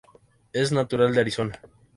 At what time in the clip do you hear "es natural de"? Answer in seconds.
0.51-1.21